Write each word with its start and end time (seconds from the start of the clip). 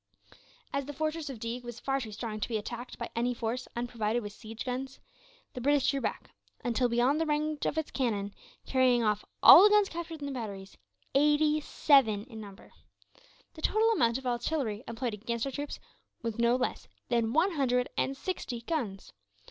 As 0.73 0.85
the 0.87 0.93
fortress 0.93 1.29
of 1.29 1.39
Deeg 1.39 1.63
was 1.63 1.79
far 1.79 1.99
too 2.01 2.11
strong 2.11 2.39
to 2.39 2.47
be 2.49 2.57
attacked 2.57 2.97
by 2.97 3.11
any 3.15 3.35
force 3.35 3.67
unprovided 3.75 4.23
with 4.23 4.33
siege 4.33 4.65
guns, 4.65 4.97
the 5.53 5.61
British 5.61 5.91
drew 5.91 6.01
back, 6.01 6.31
until 6.65 6.89
beyond 6.89 7.21
the 7.21 7.25
range 7.27 7.67
of 7.67 7.77
its 7.77 7.91
cannon; 7.91 8.33
carrying 8.65 9.03
off 9.03 9.23
all 9.43 9.63
the 9.63 9.69
guns 9.69 9.89
captured 9.89 10.19
in 10.19 10.25
the 10.25 10.31
batteries, 10.31 10.75
eighty 11.13 11.59
seven 11.61 12.25
in 12.25 12.41
number. 12.41 12.71
The 13.53 13.61
total 13.61 13.91
amount 13.91 14.17
of 14.17 14.25
artillery 14.25 14.83
employed 14.87 15.13
against 15.13 15.45
our 15.45 15.51
troops 15.51 15.79
was 16.23 16.39
no 16.39 16.55
less 16.55 16.87
than 17.09 17.31
one 17.33 17.51
hundred 17.51 17.87
and 17.95 18.17
sixty 18.17 18.61
guns. 18.61 19.13